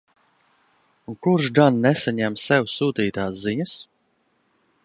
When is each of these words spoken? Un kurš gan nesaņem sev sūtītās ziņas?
Un 1.11 1.17
kurš 1.27 1.51
gan 1.59 1.77
nesaņem 1.85 2.39
sev 2.47 2.67
sūtītās 2.79 3.45
ziņas? 3.47 3.79